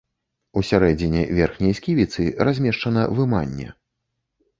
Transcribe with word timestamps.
У 0.59 0.61
сярэдзіне 0.69 1.21
верхняй 1.39 1.75
сківіцы 1.79 2.25
размешчана 2.47 3.03
выманне. 3.21 3.67